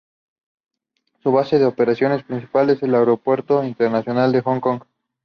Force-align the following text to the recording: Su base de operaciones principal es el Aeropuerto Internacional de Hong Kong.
Su 1.21 1.31
base 1.31 1.59
de 1.59 1.65
operaciones 1.65 2.23
principal 2.23 2.71
es 2.71 2.81
el 2.81 2.95
Aeropuerto 2.95 3.63
Internacional 3.63 4.31
de 4.31 4.41
Hong 4.41 4.59
Kong. 4.59 4.81